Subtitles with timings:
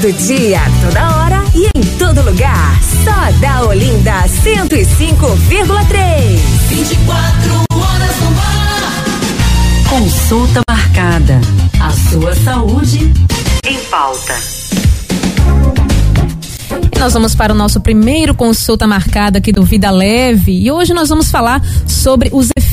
[0.00, 2.80] Todo dia, toda hora e em todo lugar.
[3.02, 6.38] Só da Olinda 105,3.
[6.68, 8.94] 24 horas no ar.
[9.90, 11.40] Consulta marcada.
[11.80, 13.12] A sua saúde
[13.68, 14.36] em pauta.
[16.94, 20.62] E nós vamos para o nosso primeiro consulta marcada aqui do Vida Leve.
[20.62, 22.67] E hoje nós vamos falar sobre os efeitos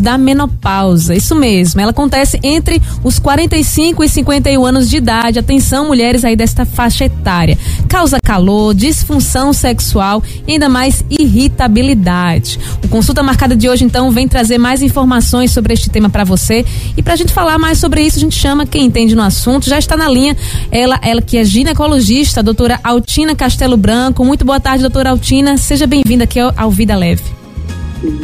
[0.00, 1.14] da menopausa.
[1.14, 5.38] Isso mesmo, ela acontece entre os 45 e 51 anos de idade.
[5.38, 7.56] Atenção, mulheres aí desta faixa etária.
[7.88, 12.58] Causa calor, disfunção sexual e ainda mais irritabilidade.
[12.82, 16.64] O consulta marcada de hoje, então, vem trazer mais informações sobre este tema para você.
[16.96, 19.68] E para a gente falar mais sobre isso, a gente chama quem entende no assunto.
[19.68, 20.36] Já está na linha
[20.72, 24.24] ela, ela que é ginecologista, a doutora Altina Castelo Branco.
[24.24, 25.56] Muito boa tarde, doutora Altina.
[25.56, 27.43] Seja bem-vinda aqui ao, ao Vida Leve.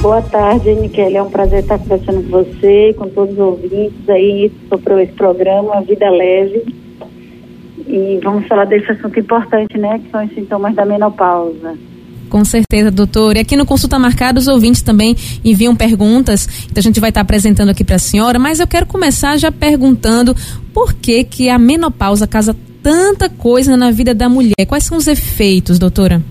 [0.03, 1.17] Boa tarde, Niquel.
[1.17, 5.81] É um prazer estar conversando com você, com todos os ouvintes aí sobre esse programa
[5.81, 6.65] Vida Leve.
[7.87, 9.99] E vamos falar desse assunto importante, né?
[9.99, 11.79] Que são os sintomas da menopausa.
[12.29, 13.37] Com certeza, doutor.
[13.37, 17.23] E aqui no Consulta Marcada, os ouvintes também enviam perguntas, então a gente vai estar
[17.23, 20.37] apresentando aqui para a senhora, mas eu quero começar já perguntando
[20.73, 24.67] por que que a menopausa causa tanta coisa na vida da mulher.
[24.69, 26.23] Quais são os efeitos, doutora?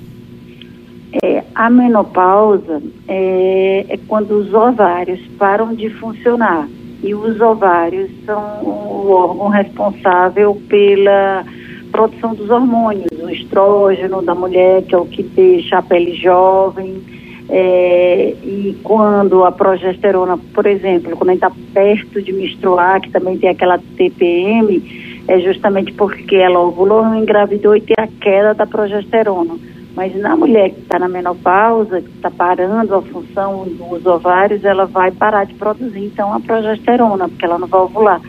[1.60, 6.66] A menopausa é, é quando os ovários param de funcionar.
[7.04, 11.44] E os ovários são o órgão responsável pela
[11.92, 17.04] produção dos hormônios, o estrógeno da mulher, que é o que deixa a pele jovem.
[17.50, 23.12] É, e quando a progesterona, por exemplo, quando a gente está perto de menstruar, que
[23.12, 28.66] também tem aquela TPM, é justamente porque ela ovulou, engravidou e tem a queda da
[28.66, 29.58] progesterona.
[30.00, 34.86] Mas na mulher que está na menopausa, que está parando a função dos ovários, ela
[34.86, 38.22] vai parar de produzir então a progesterona, porque ela não vai ovular.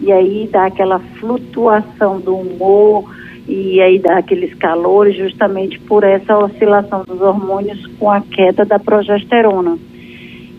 [0.00, 3.12] E aí dá aquela flutuação do humor
[3.48, 8.78] e aí dá aqueles calores justamente por essa oscilação dos hormônios com a queda da
[8.78, 9.76] progesterona.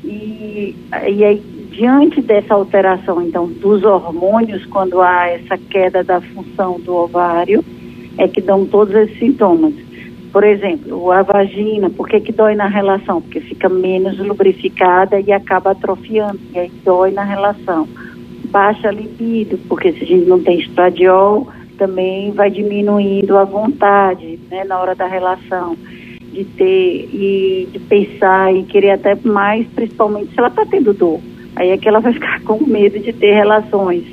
[0.04, 0.76] E,
[1.08, 1.42] e aí,
[1.72, 7.64] diante dessa alteração, então, dos hormônios, quando há essa queda da função do ovário,
[8.18, 9.87] é que dão todos esses sintomas.
[10.38, 13.24] Por exemplo, a vagina, por que, que dói na relação?
[13.24, 17.88] Porque fica menos lubrificada e acaba atrofiando, e aí dói na relação.
[18.52, 21.48] Baixa libido, porque se a gente não tem estradiol,
[21.80, 25.76] também vai diminuindo a vontade né, na hora da relação,
[26.32, 31.20] de ter e de pensar e querer até mais, principalmente se ela está tendo dor.
[31.56, 34.04] Aí é que ela vai ficar com medo de ter relações.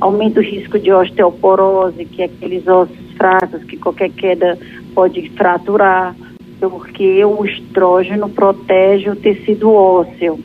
[0.00, 4.58] Aumenta o risco de osteoporose, que é aqueles ossos fracos que qualquer queda
[4.90, 6.14] pode fraturar,
[6.58, 10.38] porque o estrógeno protege o tecido ósseo.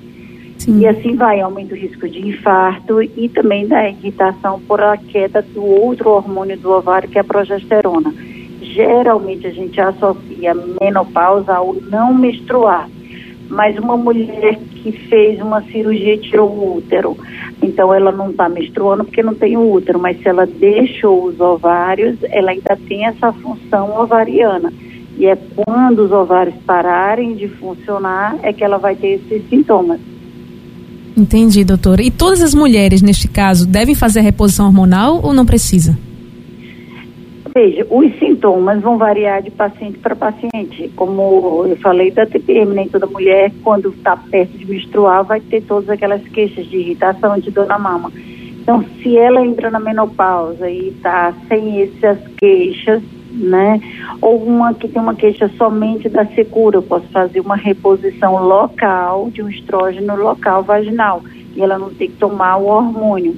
[0.57, 0.79] Sim.
[0.79, 5.41] E assim vai, aumenta o risco de infarto e também da irritação por a queda
[5.41, 8.13] do outro hormônio do ovário, que é a progesterona.
[8.61, 12.89] Geralmente a gente associa menopausa ao não menstruar,
[13.49, 17.17] mas uma mulher que fez uma cirurgia e tirou o útero,
[17.59, 21.39] então ela não está menstruando porque não tem o útero, mas se ela deixou os
[21.39, 24.71] ovários, ela ainda tem essa função ovariana.
[25.17, 29.99] E é quando os ovários pararem de funcionar é que ela vai ter esses sintomas.
[31.17, 32.03] Entendi, doutora.
[32.03, 35.97] E todas as mulheres, neste caso, devem fazer a reposição hormonal ou não precisa?
[37.57, 40.91] Veja, os sintomas vão variar de paciente para paciente.
[40.93, 45.61] Como eu falei da TPM, nem toda mulher, quando está perto de menstruar, vai ter
[45.61, 48.11] todas aquelas queixas de irritação, de dor na mama.
[48.61, 53.01] Então, se ela entra na menopausa e está sem essas queixas,
[53.31, 53.79] né?
[54.21, 59.29] Ou uma que tem uma queixa somente da secura, eu posso fazer uma reposição local
[59.29, 61.21] de um estrógeno local vaginal
[61.55, 63.33] e ela não tem que tomar o hormônio.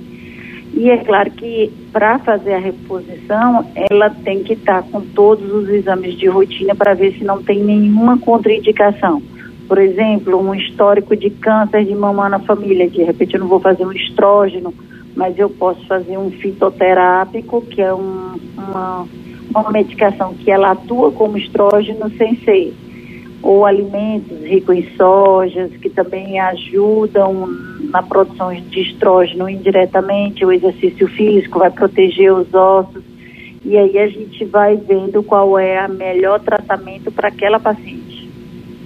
[0.78, 5.52] E é claro que para fazer a reposição, ela tem que estar tá com todos
[5.52, 9.20] os exames de rotina para ver se não tem nenhuma contraindicação.
[9.68, 12.88] Por exemplo, um histórico de câncer de mama na família.
[12.88, 14.72] De repente eu não vou fazer um estrógeno,
[15.16, 19.08] mas eu posso fazer um fitoterápico, que é um, uma
[19.50, 22.74] uma medicação que ela atua como estrógeno sem ser,
[23.42, 27.48] ou alimentos ricos em sojas, que também ajudam
[27.88, 33.04] na produção de estrógeno indiretamente, o exercício físico vai proteger os ossos,
[33.64, 38.30] e aí a gente vai vendo qual é o melhor tratamento para aquela paciente.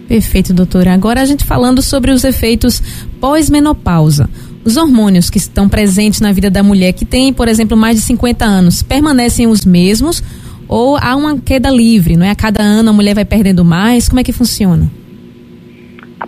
[0.07, 0.93] Perfeito, doutora.
[0.93, 2.81] Agora a gente falando sobre os efeitos
[3.19, 4.29] pós-menopausa.
[4.63, 8.01] Os hormônios que estão presentes na vida da mulher que tem, por exemplo, mais de
[8.01, 10.21] 50 anos, permanecem os mesmos
[10.67, 12.29] ou há uma queda livre, não é?
[12.29, 14.07] A cada ano a mulher vai perdendo mais?
[14.07, 14.91] Como é que funciona?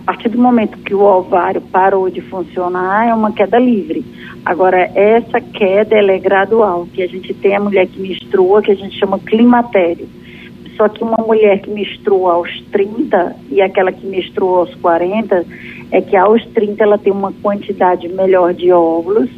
[0.04, 4.04] Partir do momento que o ovário parou de funcionar, é uma queda livre.
[4.44, 8.76] Agora, essa queda é gradual, que a gente tem a mulher que menstrua, que a
[8.76, 10.06] gente chama climatério.
[10.76, 15.44] Só que uma mulher que menstrua aos 30 e aquela que menstrua aos 40,
[15.90, 19.30] é que aos 30 ela tem uma quantidade melhor de óvulos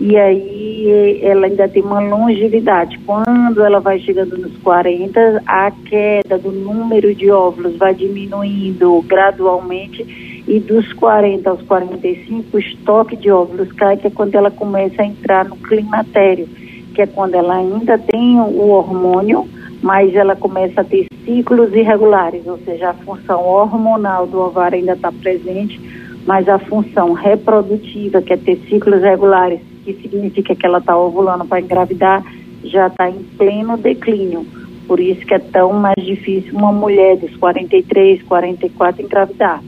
[0.00, 2.98] e aí ela ainda tem uma longevidade.
[3.06, 10.42] Quando ela vai chegando nos 40, a queda do número de óvulos vai diminuindo gradualmente
[10.46, 15.02] e dos 40 aos 45 o estoque de óvulos cai, que é quando ela começa
[15.02, 16.48] a entrar no climatério,
[16.94, 19.48] que é quando ela ainda tem o hormônio,
[19.80, 24.92] mas ela começa a ter ciclos irregulares, ou seja, a função hormonal do ovário ainda
[24.92, 25.80] está presente,
[26.26, 31.44] mas a função reprodutiva, que é ter ciclos regulares, que significa que ela está ovulando
[31.44, 32.24] para engravidar,
[32.64, 34.46] já está em pleno declínio.
[34.86, 39.62] Por isso que é tão mais difícil uma mulher dos 43, 44 engravidar.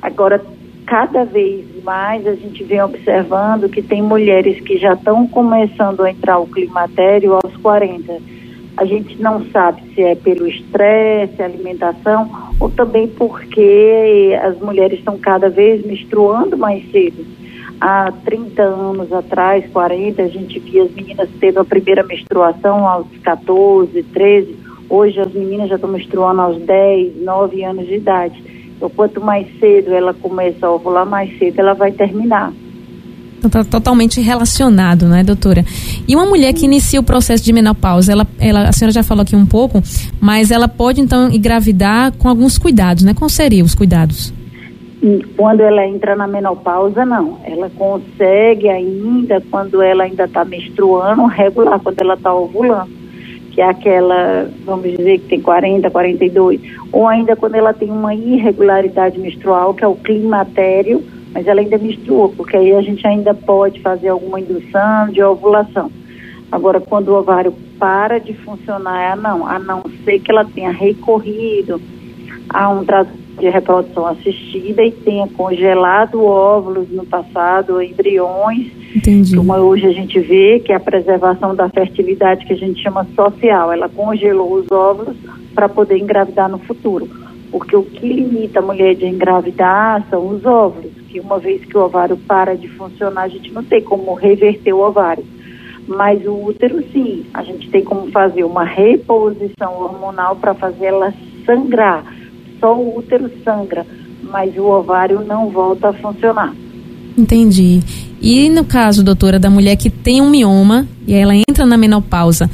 [0.00, 0.44] Agora,
[0.86, 6.10] cada vez mais a gente vem observando que tem mulheres que já estão começando a
[6.10, 8.18] entrar o climatério aos 40.
[8.76, 15.18] A gente não sabe se é pelo estresse, alimentação, ou também porque as mulheres estão
[15.18, 17.41] cada vez menstruando mais cedo
[17.82, 23.08] há 30 anos atrás, 40, a gente via as meninas tendo a primeira menstruação aos
[23.24, 24.56] 14, 13.
[24.88, 28.40] Hoje as meninas já estão menstruando aos 10, 9 anos de idade.
[28.76, 32.52] Então, quanto mais cedo ela começa a ovular, mais cedo ela vai terminar.
[33.38, 35.64] Então, tá totalmente relacionado, né, doutora?
[36.06, 39.22] E uma mulher que inicia o processo de menopausa, ela, ela, a senhora já falou
[39.22, 39.82] aqui um pouco,
[40.20, 43.12] mas ela pode então engravidar com alguns cuidados, né?
[43.12, 44.32] Quais seriam os cuidados?
[45.36, 47.38] Quando ela entra na menopausa, não.
[47.44, 53.02] Ela consegue ainda, quando ela ainda está menstruando, regular, quando ela está ovulando.
[53.50, 56.60] Que é aquela, vamos dizer, que tem 40, 42.
[56.92, 61.02] Ou ainda quando ela tem uma irregularidade menstrual, que é o climatério,
[61.34, 65.90] mas ela ainda menstrua, porque aí a gente ainda pode fazer alguma indução de ovulação.
[66.50, 70.70] Agora, quando o ovário para de funcionar, é não, a não ser que ela tenha
[70.70, 71.80] recorrido
[72.48, 79.36] a um tratamento de reprodução assistida e tenha congelado óvulos no passado, embriões, Entendi.
[79.36, 83.06] como hoje a gente vê, que é a preservação da fertilidade que a gente chama
[83.14, 83.72] social.
[83.72, 85.16] Ela congelou os óvulos
[85.54, 87.08] para poder engravidar no futuro.
[87.50, 91.76] Porque o que limita a mulher de engravidar são os óvulos, que uma vez que
[91.76, 95.24] o ovário para de funcionar, a gente não tem como reverter o ovário.
[95.86, 101.12] Mas o útero, sim, a gente tem como fazer uma reposição hormonal para fazer ela
[101.44, 102.04] sangrar
[102.62, 103.84] só o útero sangra,
[104.22, 106.54] mas o ovário não volta a funcionar.
[107.18, 107.82] Entendi.
[108.22, 112.48] E no caso, doutora, da mulher que tem um mioma e ela entra na menopausa,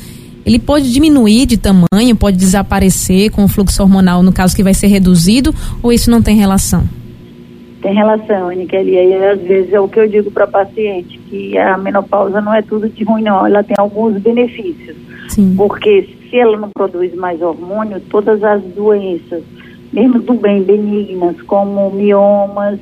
[0.46, 4.72] ele pode diminuir de tamanho, pode desaparecer com o fluxo hormonal, no caso que vai
[4.72, 6.84] ser reduzido, ou isso não tem relação?
[7.82, 8.92] Tem relação, Aniquele.
[8.92, 12.52] E aí, às vezes, é o que eu digo para paciente, que a menopausa não
[12.52, 13.46] é tudo de ruim, não.
[13.46, 14.96] Ela tem alguns benefícios.
[15.28, 15.54] Sim.
[15.56, 19.42] Porque se ela não produz mais hormônio, todas as doenças
[19.92, 22.78] mesmo do bem benignas, como miomas,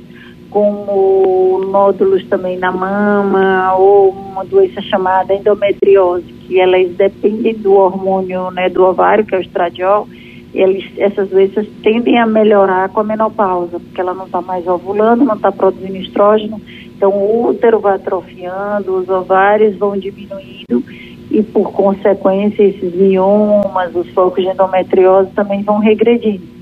[0.50, 8.50] como nódulos também na mama, ou uma doença chamada endometriose, que elas dependem do hormônio
[8.50, 10.08] né, do ovário, que é o estradiol,
[10.55, 15.25] eles, essas doenças tendem a melhorar com a menopausa, porque ela não está mais ovulando,
[15.25, 16.61] não está produzindo estrógeno,
[16.97, 20.82] então o útero vai atrofiando, os ovários vão diminuindo
[21.31, 26.56] e por consequência esses miomas, os focos de endometriose também vão regredindo.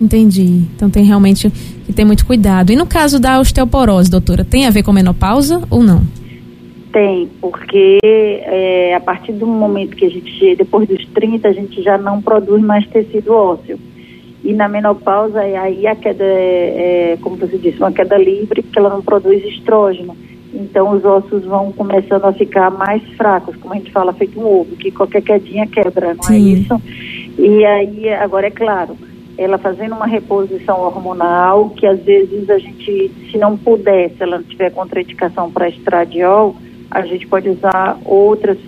[0.00, 0.64] Entendi.
[0.74, 2.72] Então tem realmente que ter muito cuidado.
[2.72, 6.02] E no caso da osteoporose, doutora, tem a ver com menopausa ou não?
[6.92, 11.82] Tem, porque é, a partir do momento que a gente, depois dos 30, a gente
[11.82, 13.78] já não produz mais tecido ósseo.
[14.44, 18.78] E na menopausa, aí a queda é, é, como você disse, uma queda livre, porque
[18.78, 20.16] ela não produz estrógeno.
[20.52, 24.46] Então os ossos vão começando a ficar mais fracos, como a gente fala, feito um
[24.46, 26.34] ovo, que qualquer quedinha quebra, não é Sim.
[26.34, 26.82] é isso?
[27.38, 28.96] E aí, agora é claro,
[29.36, 34.42] ela fazendo uma reposição hormonal, que às vezes a gente, se não puder, se ela
[34.42, 36.54] tiver contraindicação para estradiol,
[36.90, 38.58] a gente pode usar outras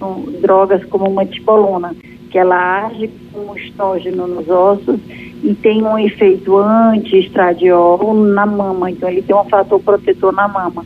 [0.41, 1.95] drogas como uma tibolona,
[2.31, 4.99] que ela age como estógeno nos ossos
[5.45, 10.85] e tem um efeito anti-estradiol na mama, então ele tem um fator protetor na mama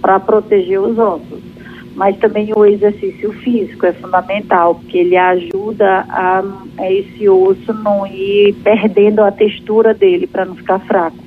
[0.00, 1.49] para proteger os ossos
[1.94, 6.42] mas também o exercício físico é fundamental, porque ele ajuda a,
[6.78, 11.18] a esse osso não ir perdendo a textura dele para não ficar fraco.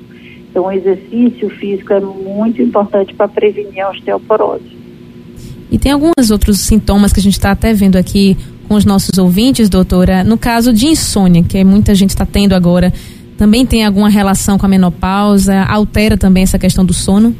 [0.50, 4.78] Então, o exercício físico é muito importante para prevenir a osteoporose.
[5.72, 9.18] E tem alguns outros sintomas que a gente está até vendo aqui com os nossos
[9.18, 10.24] ouvintes, doutora.
[10.24, 12.94] No caso de insônia, que muita gente está tendo agora
[13.38, 15.64] também tem alguma relação com a menopausa?
[15.64, 17.36] Altera também essa questão do sono?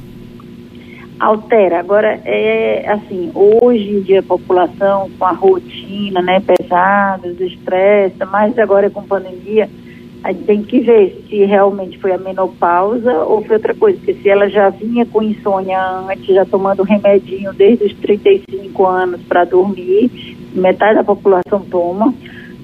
[1.24, 1.80] Altera.
[1.80, 8.26] Agora, é assim, hoje em dia a população com a rotina, né, pesada, do estresse,
[8.26, 9.70] mais agora com pandemia,
[10.22, 13.98] a gente tem que ver se realmente foi a menopausa ou foi outra coisa.
[13.98, 19.22] Porque se ela já vinha com insônia antes, já tomando remedinho desde os 35 anos
[19.22, 20.12] para dormir,
[20.54, 22.14] metade da população toma,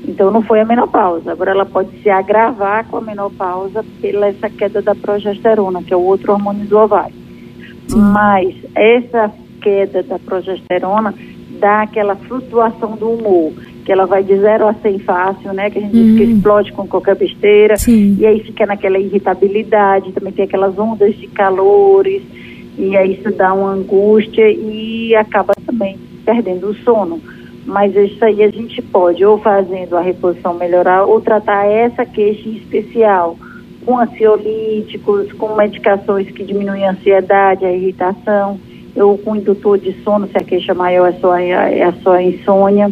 [0.06, 1.32] então não foi a menopausa.
[1.32, 5.98] Agora ela pode se agravar com a menopausa pela essa queda da progesterona, que é
[5.98, 7.19] o outro hormônio do ovário.
[7.98, 9.31] Mas essa
[9.62, 11.13] queda da progesterona
[11.60, 13.53] dá aquela flutuação do humor
[13.89, 15.67] que ela vai de zero a 100 fácil, né?
[15.72, 16.36] Que a gente diz que hum.
[16.36, 17.75] explode com qualquer besteira.
[17.75, 18.17] Sim.
[18.19, 22.22] E aí fica naquela irritabilidade, também tem aquelas ondas de calores,
[22.77, 27.19] e aí isso dá uma angústia e acaba também perdendo o sono.
[27.65, 32.48] Mas isso aí a gente pode ou fazendo a reposição melhorar ou tratar essa queixa
[32.48, 33.38] em especial
[33.86, 38.60] com ansiolíticos, com medicações que diminuem a ansiedade, a irritação,
[38.96, 42.92] ou com indutor de sono, se a queixa maior é só, é a insônia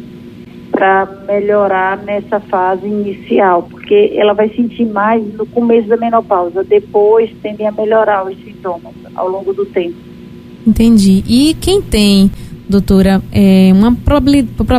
[0.72, 7.32] para melhorar nessa fase inicial, porque ela vai sentir mais no começo da menopausa, depois
[7.42, 9.96] tendem a melhorar os sintomas ao longo do tempo.
[10.66, 11.24] Entendi.
[11.28, 12.30] E quem tem,
[12.70, 13.96] doutora, é, uma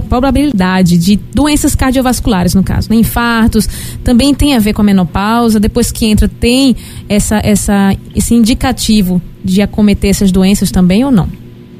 [0.08, 2.96] probabilidade de doenças cardiovasculares, no caso, né?
[2.96, 3.66] infartos,
[4.04, 6.76] também tem a ver com a menopausa, depois que entra, tem
[7.08, 11.28] essa, essa, esse indicativo de acometer essas doenças também ou não?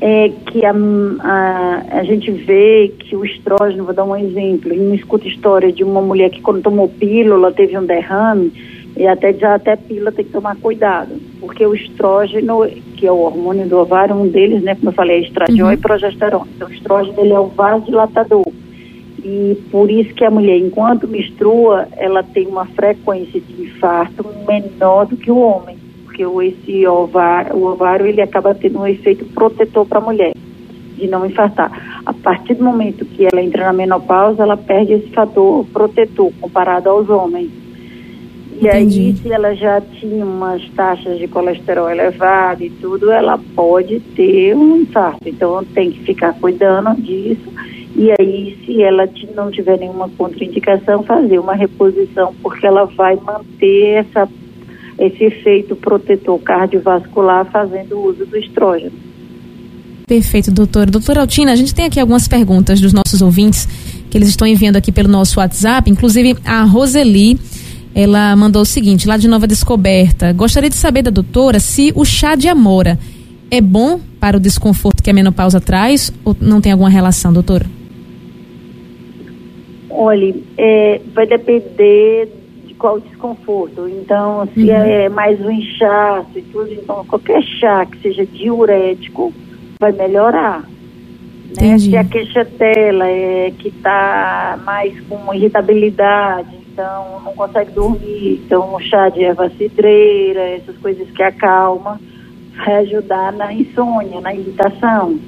[0.00, 0.72] é que a,
[1.20, 5.72] a, a gente vê que o estrógeno, vou dar um exemplo, e não escuta história
[5.72, 8.52] de uma mulher que quando tomou pílula teve um derrame,
[8.96, 12.66] e até já até pílula tem que tomar cuidado, porque o estrógeno,
[12.96, 15.74] que é o hormônio do ovário, um deles, né, como eu falei, é estradiol uhum.
[15.74, 16.46] e progesterona.
[16.56, 18.46] Então o estrógeno ele é o vasodilatador.
[19.24, 25.06] E por isso que a mulher, enquanto menstrua, ela tem uma frequência de infarto menor
[25.06, 25.78] do que o homem
[26.18, 30.32] porque o, esse ovário, o ovário ele acaba tendo um efeito protetor para a mulher,
[30.96, 31.70] de não infartar.
[32.04, 36.88] A partir do momento que ela entra na menopausa, ela perde esse fator protetor comparado
[36.88, 37.50] aos homens.
[38.60, 44.00] E aí, se ela já tinha umas taxas de colesterol elevado e tudo, ela pode
[44.16, 45.28] ter um infarto.
[45.28, 47.52] Então, tem que ficar cuidando disso.
[47.96, 54.04] E aí, se ela não tiver nenhuma contraindicação, fazer uma reposição, porque ela vai manter
[54.04, 54.28] essa
[54.98, 58.92] esse efeito protetor cardiovascular fazendo uso do estrógeno.
[60.06, 60.90] Perfeito, doutora.
[60.90, 63.68] Doutora Altina, a gente tem aqui algumas perguntas dos nossos ouvintes
[64.10, 67.38] que eles estão enviando aqui pelo nosso WhatsApp, inclusive a Roseli,
[68.00, 72.04] ela mandou o seguinte, lá de Nova Descoberta, gostaria de saber da doutora se o
[72.04, 72.96] chá de amora
[73.50, 77.66] é bom para o desconforto que a menopausa traz ou não tem alguma relação, doutora?
[79.90, 82.28] Olha, é, vai depender
[82.78, 83.88] qual desconforto.
[83.88, 84.70] Então, se uhum.
[84.70, 89.32] é mais um inchaço e tudo, então qualquer chá que seja diurético
[89.80, 90.62] vai melhorar.
[91.60, 91.76] Né?
[91.80, 98.76] Se a queixa dela é que está mais com irritabilidade, então não consegue dormir, então
[98.76, 101.98] um chá de erva cidreira, essas coisas que acalmam,
[102.56, 105.18] vai ajudar na insônia, na irritação.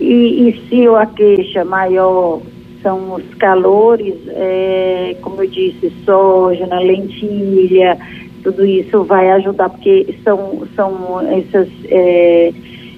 [0.00, 2.40] E, e se a queixa maior
[2.80, 7.98] são os calores, é, como eu disse, soja, lentilha,
[8.44, 12.52] tudo isso vai ajudar, porque são, são essas, é,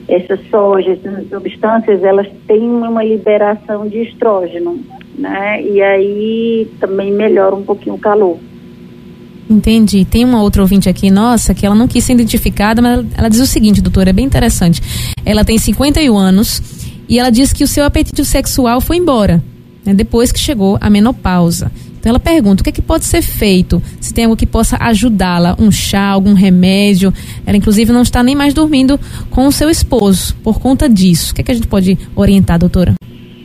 [0.08, 4.78] essas sojas, essas substâncias, elas têm uma liberação de estrógeno,
[5.18, 5.62] né?
[5.62, 8.38] E aí também melhora um pouquinho o calor.
[9.48, 10.04] Entendi.
[10.04, 13.28] Tem uma outra ouvinte aqui, nossa, que ela não quis ser identificada, mas ela, ela
[13.28, 14.82] diz o seguinte, doutora, é bem interessante.
[15.24, 16.60] Ela tem 51 anos
[17.08, 19.42] e ela diz que o seu apetite sexual foi embora
[19.86, 21.70] né, depois que chegou a menopausa.
[21.98, 24.76] Então ela pergunta o que, é que pode ser feito, se tem algo que possa
[24.80, 27.12] ajudá-la, um chá, algum remédio.
[27.44, 28.98] Ela inclusive não está nem mais dormindo
[29.30, 31.32] com o seu esposo por conta disso.
[31.32, 32.94] O que, é que a gente pode orientar, doutora?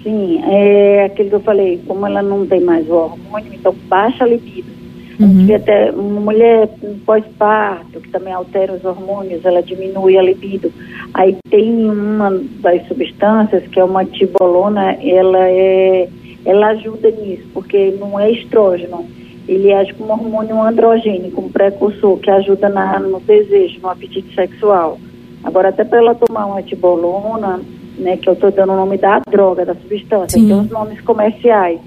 [0.04, 4.24] Sim, é aquilo que eu falei, como ela não tem mais o hormônio, então baixa
[4.24, 4.82] a libido.
[5.20, 5.56] Uhum.
[5.56, 6.68] até uma mulher
[7.06, 10.74] pós-parto, que também altera os hormônios, ela diminui a libido.
[11.14, 16.10] Aí tem uma das substâncias, que é uma tibolona, ela é
[16.44, 19.06] ela ajuda nisso, porque não é estrógeno,
[19.48, 24.98] ele age como hormônio androgênico, um precursor que ajuda na, no desejo, no apetite sexual.
[25.44, 27.60] Agora, até para ela tomar uma tibolona,
[28.02, 30.48] né, que eu estou dando o nome da droga, da substância, Sim.
[30.48, 31.80] tem os nomes comerciais,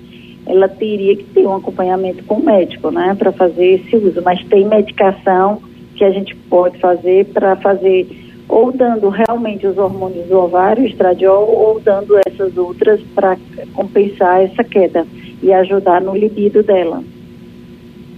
[0.46, 4.22] ela teria que ter um acompanhamento com o médico, né, para fazer esse uso.
[4.22, 5.60] Mas tem medicação
[5.94, 8.06] que a gente pode fazer para fazer
[8.48, 13.38] ou dando realmente os hormônios do ovário, estradiol, ou dando essas outras para
[13.72, 15.06] compensar essa queda
[15.42, 17.02] e ajudar no libido dela.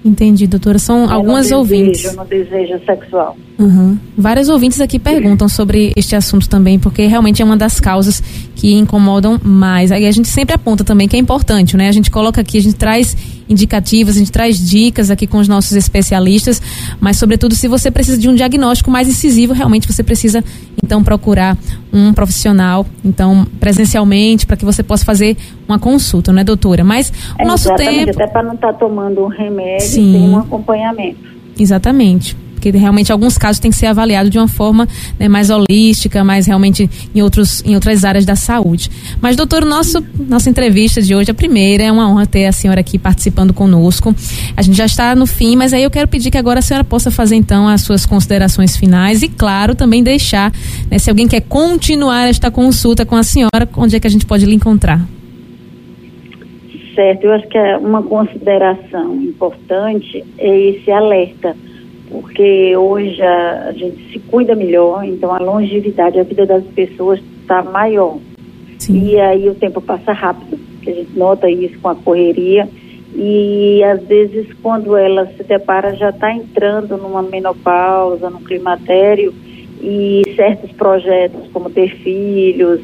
[0.07, 0.79] Entendi, doutora.
[0.79, 2.03] São é algumas ouvintes.
[2.03, 3.37] Desejo, no desejo sexual.
[3.59, 3.99] Uhum.
[4.17, 8.23] Várias ouvintes aqui perguntam sobre este assunto também, porque realmente é uma das causas
[8.57, 9.93] que incomodam mais.
[9.93, 11.89] Aí a gente sempre aponta também que é importante, né?
[11.89, 13.15] A gente coloca aqui, a gente traz
[13.49, 16.61] indicativas, a gente traz dicas aqui com os nossos especialistas,
[16.99, 20.43] mas sobretudo se você precisa de um diagnóstico mais incisivo, realmente você precisa
[20.83, 21.57] então procurar
[21.93, 25.37] um profissional, então presencialmente, para que você possa fazer
[25.69, 26.83] uma consulta, né, doutora?
[26.83, 28.11] Mas o É, nosso tempo.
[28.11, 30.13] até para não estar tomando um remédio Sim.
[30.13, 31.19] sem um acompanhamento.
[31.59, 32.37] Exatamente.
[32.57, 36.47] Porque realmente alguns casos têm que ser avaliados de uma forma né, mais holística, mais
[36.47, 38.91] realmente em, outros, em outras áreas da saúde.
[39.21, 42.81] Mas, doutor, nosso, nossa entrevista de hoje, a primeira, é uma honra ter a senhora
[42.81, 44.15] aqui participando conosco.
[44.57, 46.83] A gente já está no fim, mas aí eu quero pedir que agora a senhora
[46.83, 50.51] possa fazer então as suas considerações finais e, claro, também deixar,
[50.91, 54.25] né, se alguém quer continuar esta consulta com a senhora, onde é que a gente
[54.25, 55.07] pode lhe encontrar?
[56.97, 61.55] Certo, eu acho que é uma consideração importante é esse alerta,
[62.20, 67.20] porque hoje a, a gente se cuida melhor, então a longevidade, a vida das pessoas
[67.42, 68.16] está maior.
[68.78, 69.06] Sim.
[69.06, 72.66] E aí o tempo passa rápido, que a gente nota isso com a correria.
[73.14, 79.35] E às vezes quando ela se depara já está entrando numa menopausa, no climatério,
[79.82, 82.80] e certos projetos como ter filhos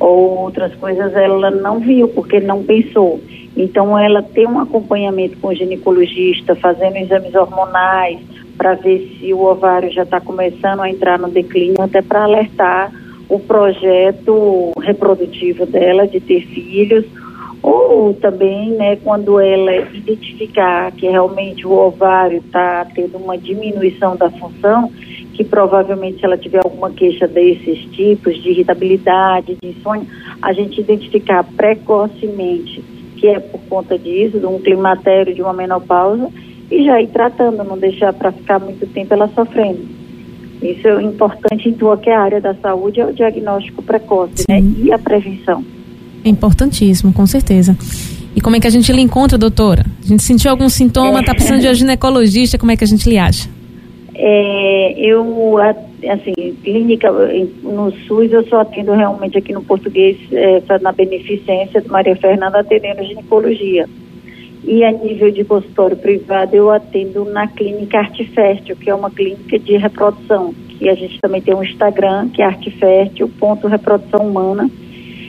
[0.00, 3.20] ou outras coisas ela não viu porque não pensou.
[3.56, 9.40] Então ela tem um acompanhamento com o ginecologista, fazendo exames hormonais para ver se o
[9.40, 12.92] ovário já está começando a entrar no declínio, até para alertar
[13.28, 17.04] o projeto reprodutivo dela de ter filhos
[17.62, 24.28] ou também, né, quando ela identificar que realmente o ovário está tendo uma diminuição da
[24.30, 24.90] função,
[25.32, 30.06] que provavelmente ela tiver alguma queixa desses tipos, de irritabilidade, de insônia,
[30.42, 32.82] a gente identificar precocemente
[33.22, 36.28] que é por conta disso, de um climatério, de uma menopausa,
[36.72, 39.80] e já ir tratando, não deixar para ficar muito tempo ela sofrendo.
[40.62, 44.62] Isso é importante em qualquer área da saúde, é o diagnóstico precoce, né?
[44.78, 45.62] E a prevenção.
[46.24, 47.76] É importantíssimo, com certeza.
[48.34, 49.84] E como é que a gente lhe encontra, doutora?
[50.02, 53.08] A gente sentiu algum sintoma, está precisando de um ginecologista, como é que a gente
[53.08, 53.50] lhe acha?
[54.14, 57.10] É, eu, assim, clínica,
[57.62, 62.60] no SUS, eu só atendo realmente aqui no português, é, na beneficência de Maria Fernanda,
[62.60, 63.88] atendendo ginecologia.
[64.64, 69.58] E a nível de consultório privado, eu atendo na clínica Artifértil, que é uma clínica
[69.58, 70.54] de reprodução.
[70.78, 74.70] Que a gente também tem um Instagram, que é artifértil, ponto reprodução humana.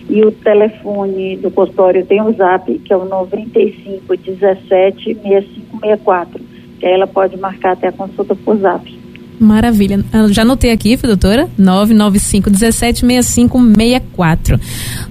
[0.09, 6.41] E o telefone do consultório tem o zap, que é o 95 17 6564.
[6.79, 9.02] Que aí ela pode marcar até a consulta por zap.
[9.39, 10.03] Maravilha.
[10.13, 14.59] Eu já anotei aqui, doutora, 995-176564.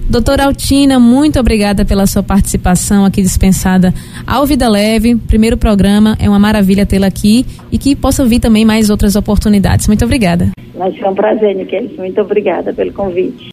[0.09, 3.93] Doutora Altina, muito obrigada pela sua participação aqui dispensada
[4.25, 5.15] ao Vida Leve.
[5.15, 9.87] Primeiro programa, é uma maravilha tê-la aqui e que possa vir também mais outras oportunidades.
[9.87, 10.49] Muito obrigada.
[10.75, 11.95] Mas foi um prazer, Niqueles.
[11.97, 13.51] Muito obrigada pelo convite.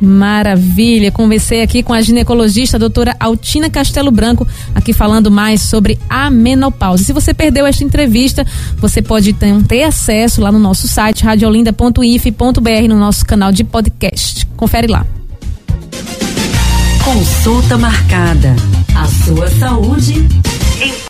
[0.00, 5.98] Maravilha, conversei aqui com a ginecologista a doutora Altina Castelo Branco, aqui falando mais sobre
[6.08, 7.02] a menopausa.
[7.02, 12.98] Se você perdeu esta entrevista, você pode ter acesso lá no nosso site radiolinda.if.br no
[12.98, 14.46] nosso canal de podcast.
[14.56, 15.06] Confere lá.
[17.04, 18.54] Consulta marcada.
[18.94, 20.26] A sua saúde